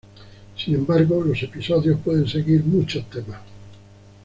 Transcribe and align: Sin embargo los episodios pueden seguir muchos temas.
Sin 0.57 0.73
embargo 0.73 1.23
los 1.23 1.43
episodios 1.43 1.99
pueden 2.01 2.27
seguir 2.27 2.63
muchos 2.63 3.07
temas. 3.07 3.39